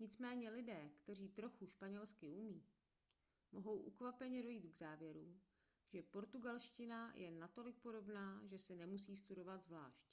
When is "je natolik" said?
7.14-7.76